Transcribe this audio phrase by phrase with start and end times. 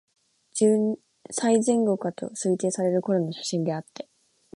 [0.55, 0.97] 十
[1.29, 4.09] 歳前後かと推定される頃の写真であって、